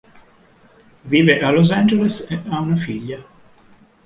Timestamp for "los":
1.51-1.71